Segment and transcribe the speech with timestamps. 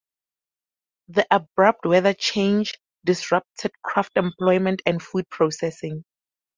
[1.09, 2.73] The abrupt weather change
[3.05, 6.05] disrupted craft employment and food processing.